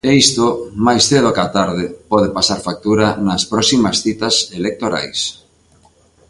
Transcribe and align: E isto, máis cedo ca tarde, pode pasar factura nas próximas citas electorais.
E 0.09 0.11
isto, 0.25 0.45
máis 0.85 1.03
cedo 1.09 1.29
ca 1.37 1.45
tarde, 1.57 1.85
pode 2.11 2.29
pasar 2.37 2.59
factura 2.67 3.07
nas 3.27 3.43
próximas 3.51 3.95
citas 4.03 4.35
electorais. 4.59 5.19